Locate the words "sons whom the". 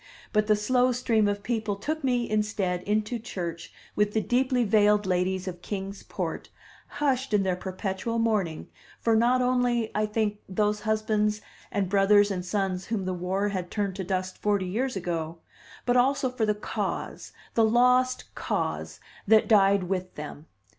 12.43-13.13